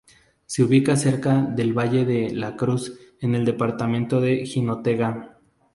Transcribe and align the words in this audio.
Se 0.47 0.63
ubica 0.63 0.95
cerca 0.95 1.43
del 1.43 1.73
Valle 1.77 2.05
de 2.05 2.31
"La 2.33 2.55
Cruz" 2.55 2.99
en 3.19 3.35
el 3.35 3.45
departamento 3.45 4.19
de 4.19 4.47
Jinotega. 4.47 5.37